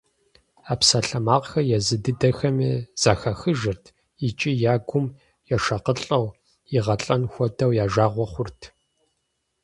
А 0.71 0.73
псалъэмакъхэр 0.79 1.69
езы 1.77 1.95
дыдэхэми 2.03 2.69
зэхахыжырт 3.01 3.83
икӀи 4.27 4.51
я 4.71 4.75
гум 4.87 5.05
ешыкъылӀэу, 5.55 6.25
игъэлӀэн 6.75 7.23
хуэдэу 7.31 7.71
я 7.83 7.85
жагъуэ 7.93 8.25
хъурт. 8.31 8.59